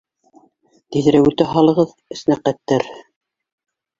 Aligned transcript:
Тиҙерәк 0.95 1.27
үтә 1.31 1.45
һалығыҙ, 1.51 1.91
аснәҡәттәр. 2.17 2.87